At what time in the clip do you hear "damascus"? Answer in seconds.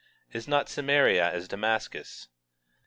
1.47-2.27